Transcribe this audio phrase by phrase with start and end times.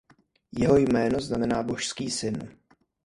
[0.51, 2.55] Jeho jméno znamená "božský syn".